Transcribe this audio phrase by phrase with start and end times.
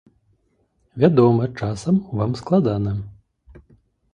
[1.03, 2.95] Вядома, часам вам складана.